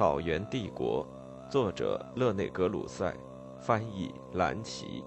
[0.00, 1.06] 草原帝国》，
[1.52, 3.14] 作者勒内格鲁塞，
[3.60, 5.04] 翻译蓝奇。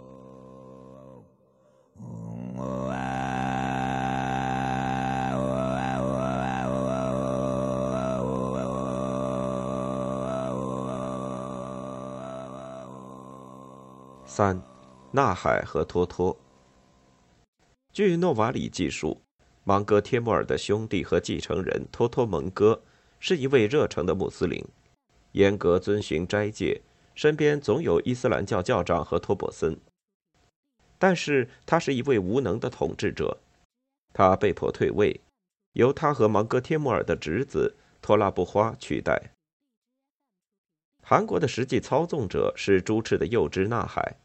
[14.24, 14.62] 三，
[15.10, 16.38] 纳海和托托。
[17.92, 19.20] 据诺瓦里记述，
[19.64, 22.80] 芒哥帖木儿的兄弟和继承人托托蒙哥
[23.20, 24.64] 是一位热诚的穆斯林，
[25.34, 26.82] 严格遵循斋戒，
[27.14, 29.78] 身边总有伊斯兰教教长和托钵森。
[30.98, 33.38] 但是他是一位无能的统治者，
[34.14, 35.22] 他被迫退位，
[35.74, 39.32] 由他和芒哥帖木儿的侄子托拉布花取代。
[41.04, 44.16] 韩国的实际操纵者是朱赤的幼侄纳海，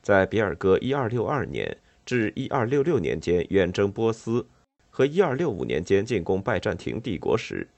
[0.00, 1.78] 在比尔哥一二六二年。
[2.06, 4.46] 至一二六六年间远征波斯，
[4.88, 7.68] 和一二六五年间进攻拜占庭帝国时，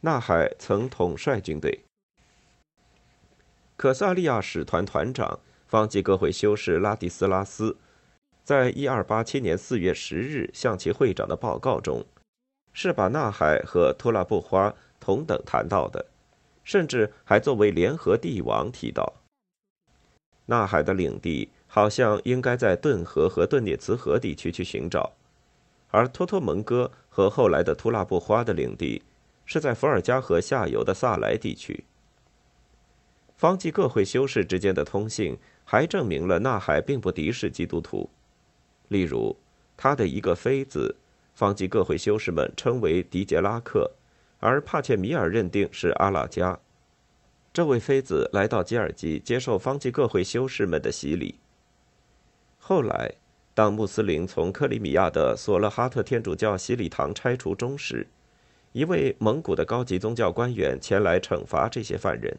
[0.00, 1.84] 纳海曾统帅军队。
[3.76, 7.76] 可萨利亚使团团长方济各会修士拉迪斯拉斯，
[8.42, 12.04] 在一二八七年四月十日向其会长的报告中，
[12.72, 16.06] 是把纳海和托拉布花同等谈到的，
[16.64, 19.14] 甚至还作为联合帝王提到。
[20.46, 21.50] 纳海的领地。
[21.68, 25.12] 好像应该在顿河和顿涅茨河地区去寻找，
[25.90, 29.02] 而托托蒙哥和后来的托拉布花的领地
[29.44, 31.84] 是在伏尔加河下游的萨莱地区。
[33.36, 38.08] 方济各会修士之间的通信还证明了纳海并不敌视基督徒，
[38.88, 39.36] 例如
[39.76, 40.96] 他的一个妃子，
[41.34, 43.90] 方济各会修士们称为迪杰拉克，
[44.40, 46.58] 而帕切米尔认定是阿拉加。
[47.52, 51.34] 这位妃子来到吉尔吉接受方济各会修士们的洗礼。
[52.58, 53.12] 后来，
[53.54, 58.06] 当穆斯林从克里米亚的索勒哈特天主教洗礼堂拆除中时，
[58.72, 62.34] 一位蒙古的高级宗教官员前来惩罚这些犯人。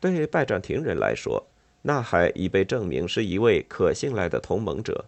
[0.00, 1.46] 对拜占庭人来说，
[1.82, 5.04] 纳海已被证明是一位可信赖的同盟者。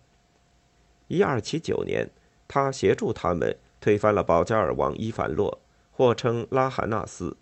[1.08, 2.08] 一二七九年，
[2.46, 5.60] 他协助他们推翻了保加尔王伊凡洛，
[5.90, 7.36] 或称拉罕纳斯。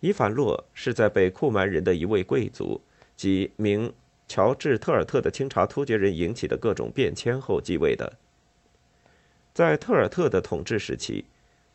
[0.00, 2.82] 伊凡洛是在被库曼人的一位贵族
[3.16, 3.92] 即名。
[4.28, 8.14] 乔治·特尔特的清查突厥人引起的各种变迁后继位的。
[9.54, 11.26] 在特尔特的统治时期，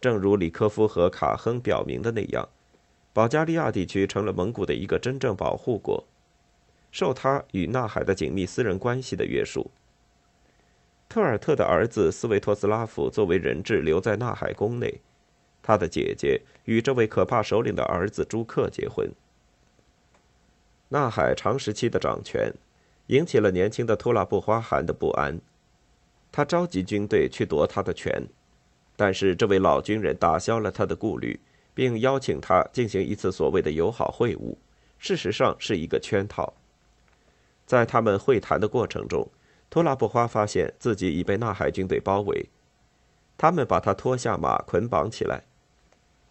[0.01, 2.49] 正如里科夫和卡亨表明的那样，
[3.13, 6.03] 保加利亚地区成了蒙古的一个真正保护国，
[6.91, 9.69] 受他与纳海的紧密私人关系的约束。
[11.09, 15.01] 特尔特的儿子斯维托斯拉夫作为人质留在纳海宫内，
[15.61, 19.11] 他的姐姐与这位可怕首领的儿子朱克结婚。
[20.87, 22.53] 纳海长时期的掌权，
[23.07, 25.39] 引起了年轻的托拉布花汗的不安。
[26.31, 28.25] 他召集军队去夺他的权，
[28.95, 31.37] 但是这位老军人打消了他的顾虑，
[31.73, 34.55] 并邀请他进行一次所谓的友好会晤，
[34.97, 36.53] 事实上是一个圈套。
[37.65, 39.29] 在他们会谈的过程中，
[39.69, 42.49] 托拉布花发现自己已被纳海军队包围，
[43.37, 45.43] 他们把他拖下马，捆绑起来。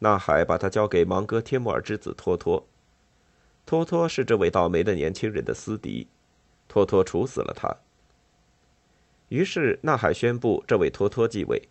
[0.00, 2.66] 纳海把他交给芒哥帖木儿之子托托。
[3.66, 6.08] 托托是这位倒霉的年轻人的私敌，
[6.68, 7.74] 托托处死了他。
[9.28, 11.68] 于是纳海宣布这位托托继位，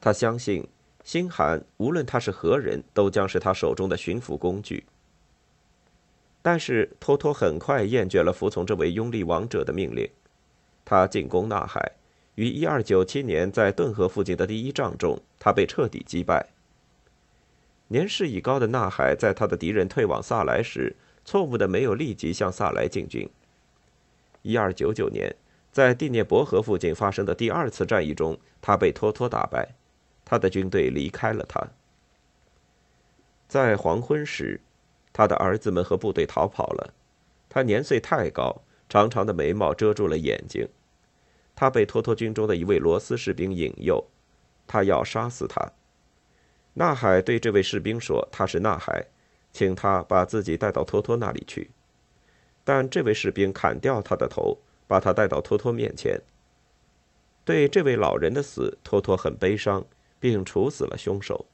[0.00, 0.66] 他相信
[1.04, 4.84] 心寒无论他是何人，都将是他手中的驯服工具。
[6.42, 10.08] 但是托托很快厌倦了服从这位拥立王者的命令，
[10.84, 11.92] 他进攻纳海，
[12.34, 16.48] 于一二九七年在顿河附近的第一仗中，他被彻底击败。
[17.88, 20.96] 年事已高的纳海在他的敌人退往萨莱时。
[21.22, 23.28] 错误的没有立即向萨莱进军。
[24.40, 25.36] 一二九九年，
[25.70, 29.74] 在第聂伯河附近发生的第二次战役中，他被托托打败，
[30.24, 31.60] 他的军队离开了他。
[33.48, 34.60] 在黄昏时，
[35.12, 36.94] 他的儿子们和部队逃跑了。
[37.48, 40.68] 他年岁太高，长长的眉毛遮住了眼睛。
[41.56, 44.04] 他被托托军中的一位罗斯士兵引诱，
[44.66, 45.72] 他要杀死他。
[46.74, 49.06] 纳海对这位士兵说：“他是纳海。”
[49.52, 51.72] 请他把自己带到托托那里去，
[52.62, 54.56] 但这位士兵砍掉他的头，
[54.86, 56.20] 把他带到托托面前。
[57.44, 59.84] 对这位老人的死，托托很悲伤，
[60.20, 61.46] 并处死了凶手。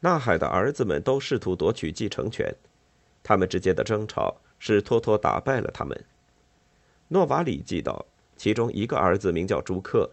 [0.00, 2.54] 纳海的儿子们都试图夺取继承权，
[3.22, 6.04] 他们之间的争吵使托托打败了他们。
[7.08, 8.06] 诺瓦里记道，
[8.36, 10.10] 其中一个儿子名叫朱克，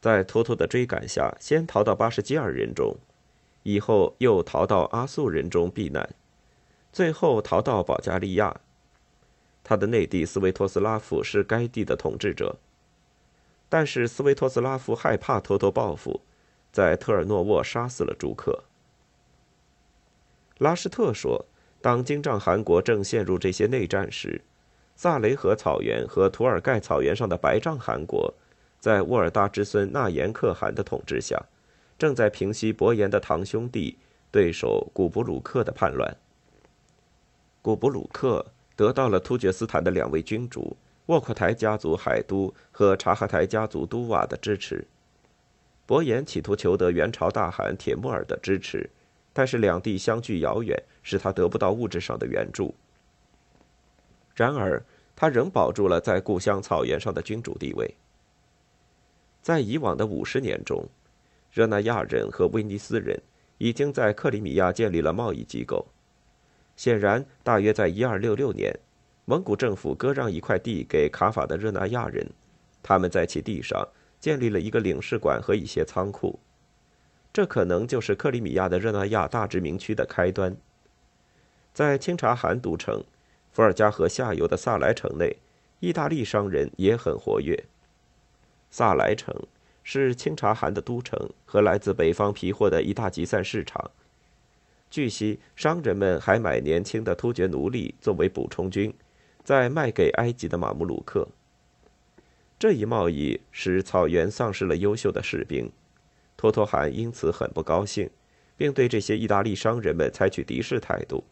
[0.00, 2.96] 在托托的追赶下，先逃到巴什基尔人中。
[3.62, 6.14] 以后又逃到阿速人中避难，
[6.92, 8.60] 最后逃到保加利亚。
[9.62, 12.56] 他的内弟斯维托斯拉夫是该地的统治者。
[13.70, 16.20] 但是斯维托斯拉夫害怕偷偷报复，
[16.70, 18.64] 在特尔诺沃杀死了朱克。
[20.58, 21.46] 拉什特说，
[21.80, 24.42] 当金帐汗国正陷入这些内战时，
[24.96, 28.34] 萨雷河草原和图尔盖草原上的白帐汗国，
[28.80, 31.40] 在沃尔达之孙纳延可汗的统治下，
[31.96, 33.96] 正在平息伯颜的堂兄弟
[34.30, 36.14] 对手古布鲁克的叛乱。
[37.62, 38.44] 古布鲁克
[38.74, 40.76] 得到了突厥斯坦的两位君主
[41.10, 44.86] 沃阔台家族海都和察哈台家族都瓦的支持。
[45.84, 48.88] 伯颜企图求得元朝大汗铁木儿的支持，
[49.32, 52.72] 但是两地相距遥远，使他得不到物质上的援助。
[54.36, 54.80] 然而，
[55.16, 57.92] 他仍保住了在故乡草原上的君主地位。
[59.42, 60.88] 在以往的五十年中，
[61.50, 63.20] 热那亚人和威尼斯人
[63.58, 65.84] 已经在克里米亚建立了贸易机构。
[66.76, 68.72] 显然，大约在一二六六年，
[69.24, 72.28] 蒙古政府割让一块地给卡法的热那亚人，
[72.82, 73.88] 他们在其地上
[74.18, 76.38] 建立了一个领事馆和一些仓库。
[77.32, 80.56] 这可能就是克里米亚的热那亚大殖民区的开端。
[81.72, 83.02] 在清察汗都城。
[83.52, 85.38] 伏尔加河下游的萨莱城内，
[85.80, 87.64] 意大利商人也很活跃。
[88.70, 89.34] 萨莱城
[89.82, 93.90] 是清察汗的都城和来自北方皮货的一大集散市场。
[94.88, 98.94] 据悉，商人们还买年轻的突厥奴隶作为补充军，
[99.50, 101.26] 再卖给埃及的马穆鲁克。
[102.56, 105.72] 这一贸易使草原丧失了优秀的士兵，
[106.36, 108.08] 托托汗因此很不高兴，
[108.56, 111.24] 并对这些意大利商人们采取敌视态度。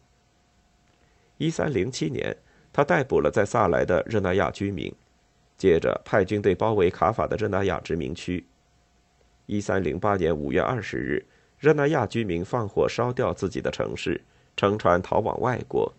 [1.37, 2.35] 一三零七年，
[2.73, 4.93] 他逮捕了在萨莱的热那亚居民，
[5.57, 8.45] 接着派军队包围卡法的热那亚殖民区。
[9.45, 11.25] 一三零八年五月二十日，
[11.57, 14.19] 热那亚居民放火烧掉自己的城市，
[14.57, 15.93] 乘船逃往外国。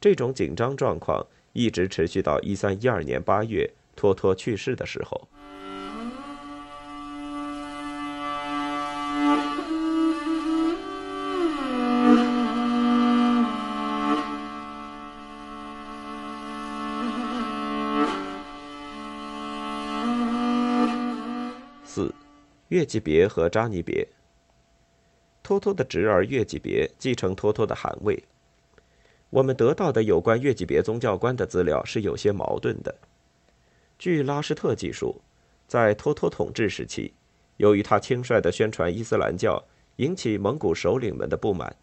[0.00, 5.28] 这种紧张状况一直持续到一三一二年八月，托托去世的时候。
[21.84, 22.14] 四
[22.68, 24.06] 月季别和扎尼别，
[25.42, 28.22] 托托的侄儿月季别继承托托的汗位。
[29.30, 32.94] 我们得到的有关月季别宗教官的资料是有些矛盾的。
[33.98, 35.20] 据拉什特记述，
[35.66, 37.12] 在托托统治时期，
[37.58, 39.62] 由于他轻率的宣传伊斯兰教，
[39.96, 41.76] 引起蒙古首领们的不满。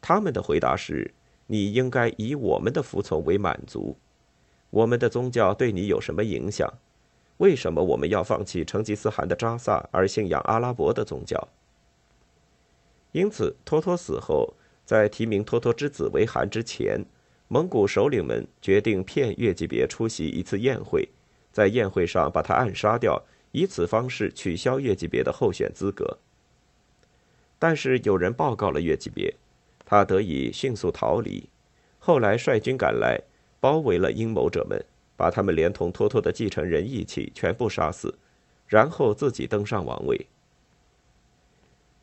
[0.00, 1.12] 他们的回答是
[1.48, 3.96] ：“你应该以我们的服从为满足。
[4.70, 6.72] 我们的宗教对你有什么影响？”
[7.38, 11.48] 为什么我们要放弃成吉思汗的扎萨而信仰阿拉伯的宗教？
[13.12, 14.54] 因此，托托死后，
[14.86, 17.04] 在提名托托之子为汗之前，
[17.48, 21.06] 蒙古首领们决定骗月季别出席一次宴会，
[21.52, 23.22] 在宴会上把他暗杀掉，
[23.52, 26.16] 以此方式取消月季别的候选资格。
[27.58, 29.34] 但是有人报告了月季别，
[29.84, 31.50] 他得以迅速逃离，
[31.98, 33.20] 后来率军赶来，
[33.60, 34.82] 包围了阴谋者们。
[35.18, 38.14] 把他们连同托托的继承人一起全部杀死，
[38.66, 40.26] 然后自己登上王位。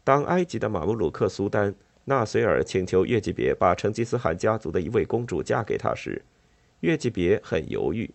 [0.04, 6.22] 当埃及的马穆鲁克苏丹纳绥尔请求月季别把成吉思汗家族的一位公主嫁给他时，
[6.82, 8.10] 月季别很犹豫。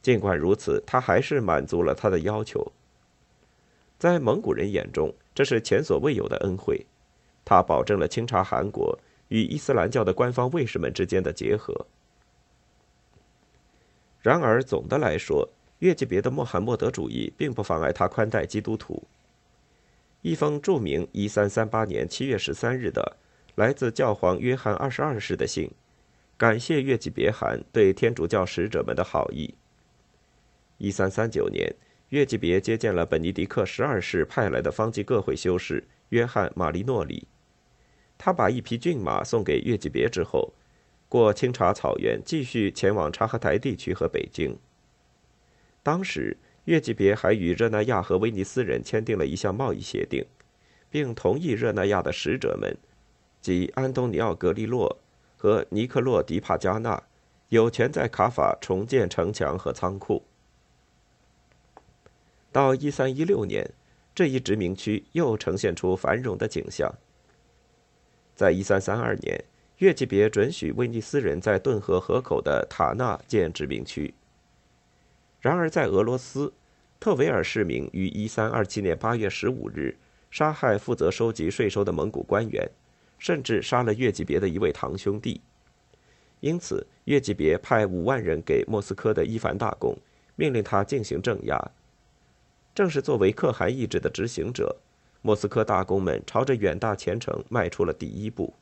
[0.00, 2.72] 尽管如此，他还是满足了他的要求。
[3.98, 6.86] 在蒙古人眼中，这是前所未有的恩惠。
[7.44, 8.96] 他保证了清查汗国
[9.28, 11.86] 与伊斯兰教的官方卫士们之间的结合。
[14.20, 15.48] 然而，总的来说，
[15.80, 19.02] 月季别的穆罕默德主义并不妨碍他宽待基督徒。
[20.22, 23.16] 一封著名1338年7月13日的
[23.54, 25.70] 来自教皇约翰二十二世的信，
[26.36, 29.54] 感谢月季别汗对天主教使者们的好意。
[30.80, 31.74] 1339年，
[32.10, 37.26] 月季别接见了本尼迪克十二世派来的方济各会修士约翰马利诺里，
[38.16, 40.52] 他把一匹骏马送给月季别之后。
[41.08, 44.58] 过清查草原，继续前往察合台地区和北京。
[45.82, 46.36] 当时，
[46.68, 50.22] 月季别还与热那亚和威尼斯人签订了一项贸易协定，
[50.90, 52.76] 并同意热那亚的使者们，
[53.40, 54.98] 即安东尼奥·格利洛
[55.38, 57.02] 和尼克洛·迪帕加纳，
[57.48, 60.22] 有权在卡法重建城墙和仓库。
[62.52, 63.70] 到1316年，
[64.14, 66.94] 这一殖民区又呈现出繁荣的景象。
[68.34, 69.44] 在1332年。
[69.78, 74.12] 月季别准许威尼斯人在顿河河口的塔纳建殖民区。
[75.40, 76.52] 然而，在俄罗斯，
[77.00, 79.96] 特维尔市民于1327年8月15日
[80.30, 82.68] 杀害负责收集税收的蒙古官员，
[83.18, 85.40] 甚至杀了月季别的一位堂兄弟。
[86.40, 89.96] 因此，月季别派五万人给莫斯科的伊凡大公，
[90.36, 91.58] 命令他进行镇压。
[92.74, 94.76] 正是作为可汗意志的执行者，
[95.22, 98.54] 莫斯科大公们朝着远大前程迈出了第一步。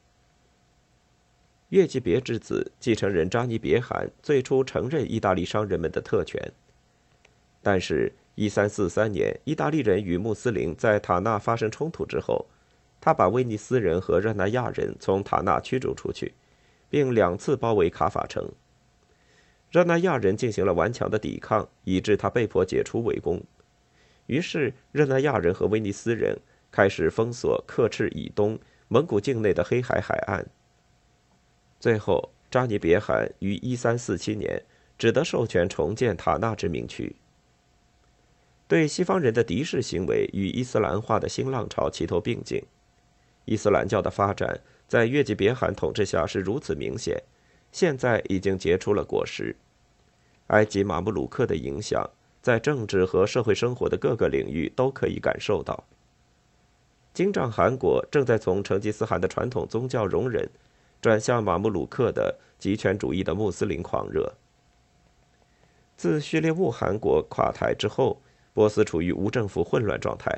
[1.71, 6.53] 越级别之子继承人扎尼别汗最初承认意大利商人们的特权，
[7.61, 12.47] 但是1343年，意大利人与穆斯林在塔纳发生冲突之后，
[13.01, 16.35] 他把威尼斯人和热那亚人从塔纳驱逐出去，
[16.91, 18.47] 并两次包围卡法城。
[19.71, 23.43] 热那亚人进行了顽强的抵抗，以致他被迫解除围攻。
[24.27, 26.39] 于是，热那亚人和威尼斯人
[26.71, 30.47] 开始封锁克赤以东蒙古境内的黑海海岸。
[31.81, 34.63] 最后，扎尼别汗于1347年
[34.99, 37.17] 只得授权重建塔纳殖民区。
[38.69, 42.63] 对西方人的敌视行为与伊斯兰化的新浪潮齐头并进，
[43.45, 47.23] 伊斯兰教的发展在越级别汗统治下是如此明显，
[47.71, 49.55] 现在已经结出了果实。
[50.49, 52.09] 埃及马穆鲁克的影响
[52.43, 55.85] 在政治和社会生活的各个领域都可以感受到。
[57.13, 60.49] 金帐汗国正在从成吉思汗的传统宗教容忍，
[61.01, 64.35] 转向马穆鲁克的极权主义的穆斯林狂热。
[65.97, 68.21] 自序列兀汗国垮台之后，
[68.57, 70.35] 波斯处于无政府混乱状态。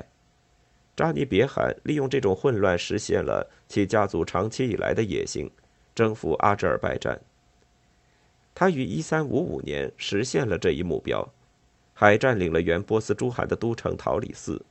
[0.93, 5.49] 扎尼别汗利用这种混乱，实现了其家族长期以来的野心——
[5.95, 7.17] 征服阿扎尔拜占。
[8.53, 11.25] 他于1355年实现了这一目标，
[11.93, 14.61] 还占领了原波斯诸汗的都城陶里斯。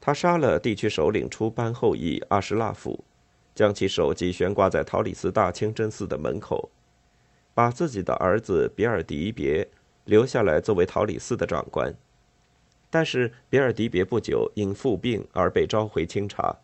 [0.00, 3.04] 他杀了地区首领出班后裔阿什拉夫，
[3.54, 6.68] 将其首级悬挂在陶里斯大清真寺的门口，
[7.54, 9.68] 把自己的儿子比尔迪别
[10.06, 11.94] 留下来作为陶里斯的长官。
[12.94, 16.54] 但是比尔迪别不久因腹病而被召回清查。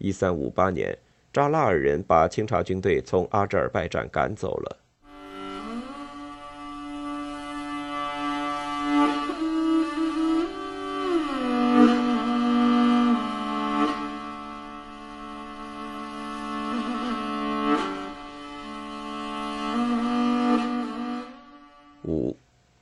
[0.00, 0.98] 1358年，
[1.32, 4.76] 扎拉尔人把清查军队从阿扎尔拜占赶走了。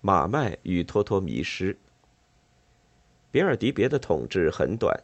[0.01, 1.77] 马迈与托托迷失。
[3.35, 4.97] 比尔迪别的统治很短，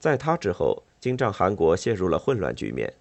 [0.00, 2.92] 在他之后，金帐汗国陷入了混乱局面，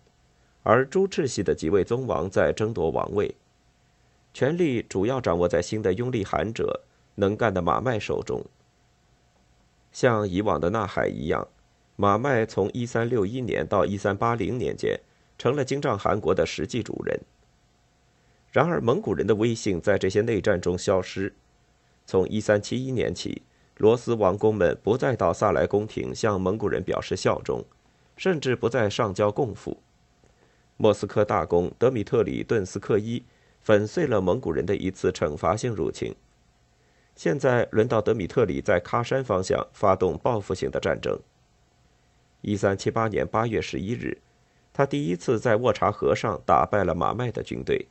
[0.61, 3.33] 而朱赤系的几位宗王在争夺王位，
[4.31, 6.83] 权力主要掌握在新的拥立汗者
[7.15, 8.45] 能干的马迈手中。
[9.91, 11.47] 像以往的纳海一样，
[11.95, 14.99] 马迈从1361年到1380年间
[15.39, 17.19] 成了金帐汗国的实际主人。
[18.51, 21.33] 然而，蒙古人的威信在这些内战中消失。
[22.05, 23.41] 从1371年起，
[23.79, 27.63] 罗斯王公们不再到萨莱宫廷向蒙古人表示效忠，
[28.17, 29.81] 甚至不再上交贡赋。
[30.75, 33.23] 莫斯科大公德米特里顿斯克伊
[33.61, 36.13] 粉碎了蒙古人的一次惩罚性入侵。
[37.15, 41.17] 现在轮到德米特里在喀山方向发动报复性的战争。
[42.43, 44.17] 1378年8月11日，
[44.73, 47.87] 他第一次在沃查河上打败了马迈的军队。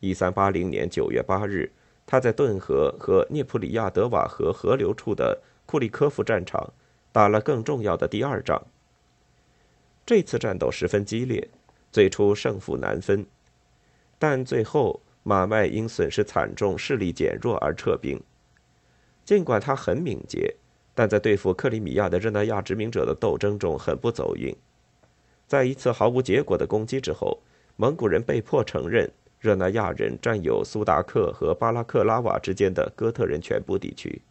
[0.00, 1.70] 一三八零年九月八日，
[2.06, 6.72] 他在顿河和涅普里亚德瓦河河流处的库利科夫战场
[7.12, 8.62] 打了更重要的第二仗。
[10.04, 11.48] 这次战斗十分激烈，
[11.90, 13.24] 最初胜负难分，
[14.18, 18.20] 但最后马麦因损失惨重、势力减弱而撤兵。
[19.24, 20.54] 尽管他很敏捷，
[20.94, 24.54] 但在对付克里米亚的热那亚殖民者的斗争中很不走运。
[25.46, 27.40] 在一次毫无结果的攻击之后，
[27.76, 29.10] 蒙古人被迫承认。
[29.44, 34.22] 热那亚人占有苏达克和巴拉克拉瓦之间的哥特人全部地区。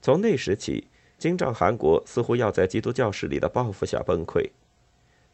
[0.00, 0.86] 从那时起，
[1.18, 4.48] 金帐汗国似乎要在基督教势力的报复下崩溃。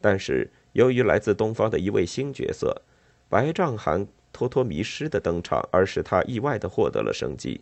[0.01, 2.81] 但是，由于来自东方的一位新角色——
[3.29, 7.61] 白帐汗托托迷失的登场，而使他意外地获得了生机。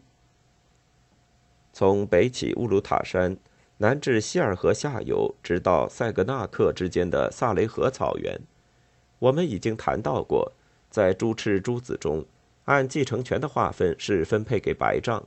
[1.74, 3.36] 从北起乌鲁塔山，
[3.80, 8.40] 南至希尔河下游，直到塞格纳克之间的萨雷河草原。
[9.20, 10.52] 我们已经谈到过，
[10.90, 12.26] 在朱赤诸子中，
[12.66, 15.26] 按继承权的划分是分配给白帐。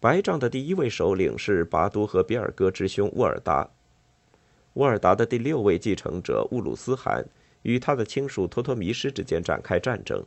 [0.00, 3.68] 白帐的第一位首领是拔都和比尔哥之兄乌尔达。
[4.74, 7.24] 乌尔达的第六位继承者乌鲁斯汗
[7.62, 10.24] 与他的亲属托托迷失之间展开战争。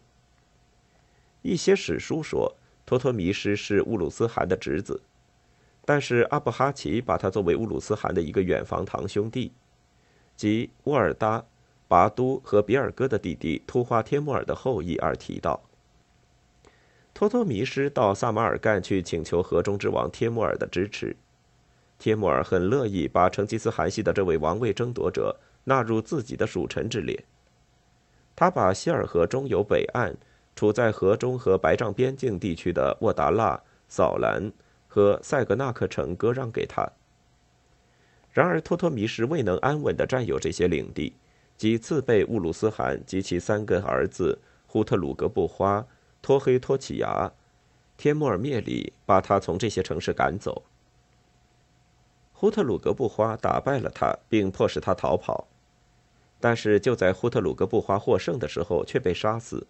[1.42, 5.02] 一些史书说托托迷失是乌鲁斯汗的侄子，
[5.84, 9.52] 但是阿布哈奇把他作为乌鲁斯汗的一个远房堂兄弟，
[10.36, 11.44] 即乌尔达。
[11.88, 15.62] 拔都和比尔哥的弟弟突花帖木儿的后裔而提到。
[17.14, 21.16] 托托弥失到萨马尔干去请求河中之王帖木儿的支持，
[21.98, 27.24] 帖木儿很乐意把成吉思汗系的这位王位争夺者纳入自己的属臣之列。
[28.36, 30.14] 他把希尔河中游北岸、
[30.58, 34.52] 处在河中和白帐边境地区的沃达腊、扫兰
[34.90, 36.86] 和塞格纳克城割让给他。
[38.34, 41.14] 然而，托托弥什未能安稳地占有这些领地，
[41.58, 45.86] 几次被乌鲁斯汗及其三个儿子呼特鲁格布花、
[46.22, 47.32] 托黑托起牙、
[47.98, 50.64] 天穆尔灭里把他从这些城市赶走。
[52.34, 55.48] 呼特鲁格布花打败了他，并迫使他逃跑，
[56.42, 59.66] 但是就在呼特鲁格布花获胜的时候却被杀死。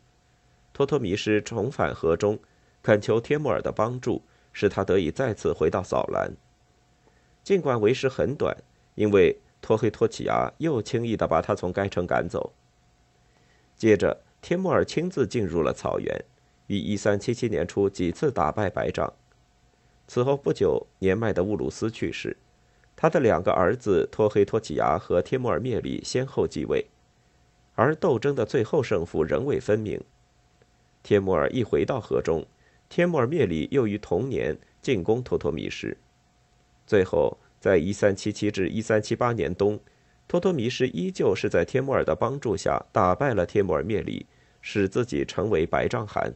[0.73, 2.39] 托托迷失重返河中，
[2.81, 6.33] 恳求天穆尔的帮助，使他得以再次回到扫兰。
[7.43, 8.57] 尽管为时很短，
[8.95, 12.53] 因为托黑托起牙又轻易地把他从该城赶走。
[13.75, 16.23] 接着，帖木儿亲自进入了草原，
[16.67, 19.11] 于1377年初几次打败白仗。
[20.07, 22.37] 此后不久，年迈的乌鲁斯去世。
[22.95, 26.85] 他的两个儿子托黑托起牙和帖木儿灭里先后继位，
[27.73, 29.99] 而斗争的最后胜负仍未分明。
[31.01, 32.45] 帖木儿一回到河中，
[32.87, 35.97] 帖木儿灭里又于同年进攻托托米什。
[36.85, 39.79] 最后，在1377至1378年冬，
[40.27, 44.27] 托托弥什依旧是在帖木儿的帮助下打败了帖木儿灭里，
[44.61, 46.35] 使自己成为白帐汗。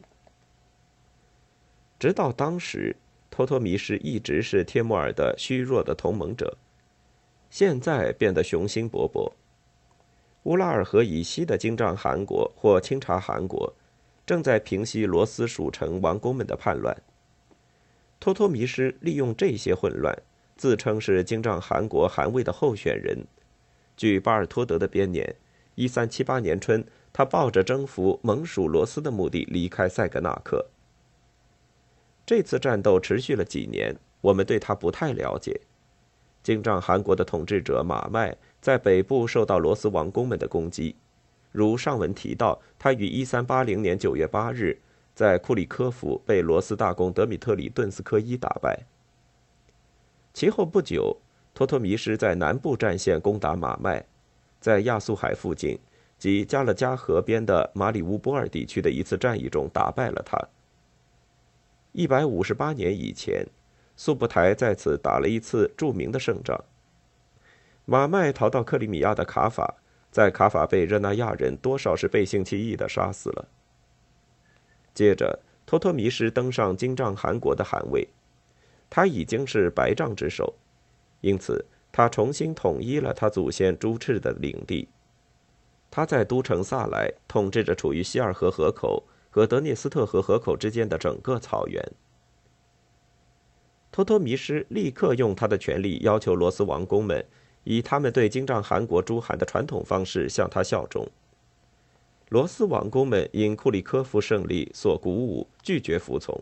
[2.00, 2.95] 直到当时。
[3.29, 6.57] 托托弥什一直是帖木儿的虚弱的同盟者，
[7.51, 9.31] 现在变得雄心勃勃。
[10.43, 13.75] 乌拉尔河以西的金帐汗国或清察汗国，
[14.25, 16.98] 正在平息罗斯属城王公们的叛乱。
[18.19, 20.21] 托托迷失利用这些混乱，
[20.60, 23.25] 自称是金帐汗国汗位的候选人。
[23.96, 25.34] 据巴尔托德的编年，
[25.75, 30.66] 一三七八年春，他抱着征服蒙属罗斯的目的离开塞格纳克。
[32.25, 35.62] 这次战斗持续了几年，我们对他不太了解。
[36.44, 40.94] 金帐汗国的统治者马迈在北部受到罗斯王公们的攻击，
[41.54, 44.77] 如上文提到，他于1380年9月8日
[45.16, 48.86] 在库里科夫被罗斯大公德米特里顿斯科伊打败。
[50.40, 51.18] 其后不久，
[51.54, 54.02] 托托弥什在南部战线攻打马迈，
[54.62, 55.78] 在亚速海附近
[56.18, 60.40] 及加勒加河边的马里乌波尔地区的一次战役中打败了他。
[61.92, 63.46] 一百五十八年以前，
[63.98, 66.58] 苏布台在此打了一次著名的胜仗。
[67.84, 69.75] 马迈逃到克里米亚的卡法，
[70.10, 73.46] 在卡法被热那亚人多少是背信弃义的杀死了。
[74.94, 78.08] 接着，托托弥什登上金帐汗国的汗位，
[78.90, 80.54] 他已经是白帐之首，
[81.22, 84.88] 因此他重新统一了他祖先朱赤的领地。
[85.92, 89.04] 他在都城萨莱统治着处于希尔河河口。
[89.32, 91.92] 和德涅斯特河河口之间的整个草原，
[93.92, 97.24] 托托迷失立刻用他的权力要求罗斯王公们
[97.64, 101.08] 以他们对金帐汗国诸汗的传统方式向他效忠。
[102.30, 106.42] 罗斯王公们因库里科夫胜利所鼓舞，拒绝服从。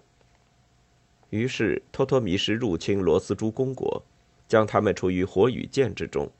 [1.29, 4.01] 于是，托托米什入侵罗斯诸公国，
[4.47, 6.31] 将他们处于火与剑之中，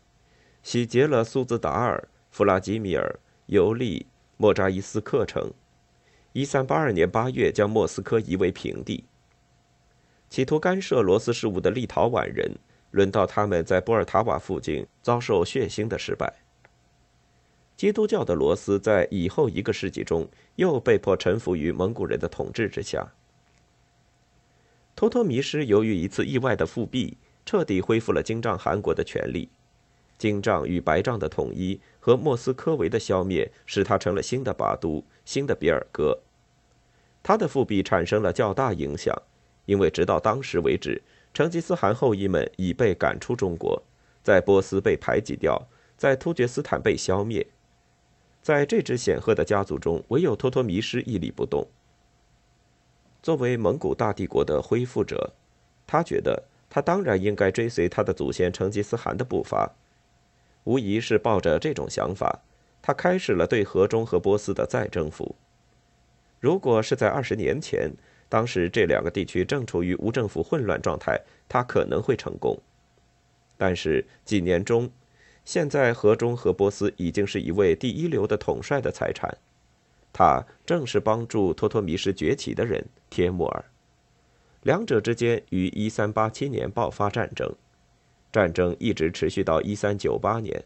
[0.63, 4.06] 洗劫了苏兹达尔、弗拉基米尔、尤利、
[4.38, 5.52] 莫扎伊斯克城。
[6.32, 9.04] 一三八二年八月，将莫斯科夷为平地。
[10.30, 12.58] 企图干涉罗斯事务的立陶宛人，
[12.91, 16.34] 轮到他们在波尔塔瓦附近遭受血腥的失败。
[17.76, 23.13] 基督教的罗斯在以后一个世纪中又被迫臣服于蒙古人的统治之下。
[24.97, 29.47] 托托弥什由于一次意外的复辟，彻底恢复了金帐汗国的权力。
[30.17, 36.17] 金帐与白帐的统一和莫斯科维的消灭，使他成了新的巴都，新的比尔哥。
[37.21, 39.15] 他的复辟产生了较大影响，
[39.67, 40.99] 因为直到当时为止，
[41.31, 43.83] 成吉思汗后裔们已被赶出中国，
[44.23, 47.45] 在波斯被排挤掉，在突厥斯坦被消灭。
[48.41, 51.67] 在这支显赫的家族中，唯有托托弥什屹立不动。
[53.27, 55.33] 作为蒙古大帝国的恢复者，
[55.85, 59.69] 他觉得他当然应该追随他的祖先成吉思汗的步伐。
[60.63, 62.39] 无疑是抱着这种想法，
[62.81, 65.35] 他开始了对河中和波斯的再征服。
[66.39, 67.91] 如果是在二十年前，
[68.29, 72.57] 当时这两个地区正处于无政府混乱状态，他可能会成功。
[73.57, 74.89] 但是几年中，
[75.43, 79.37] 现在河中和波斯已经是一位第一流的统帅的财产，
[80.12, 83.65] 他正是帮助托托弥什崛起的人——帖木儿。
[84.63, 87.54] 两者之间于一三八七年爆发战争，
[88.32, 90.63] 战争一直持续到一三九八年。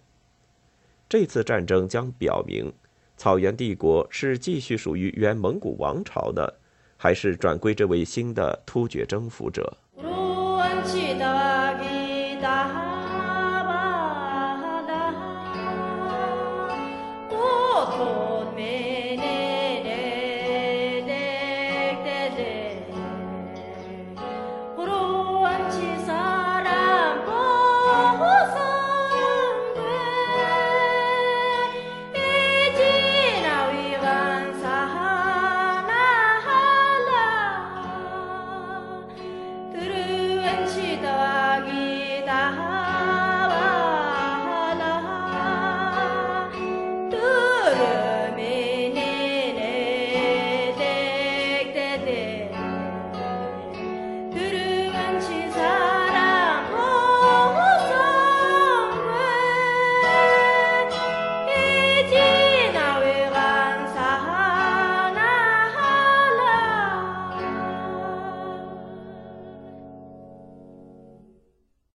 [1.09, 2.73] 这次战争将表明。
[3.17, 6.57] 草原帝国是继续属于原蒙古王朝的，
[6.97, 9.77] 还是转归这位新的突厥征服者？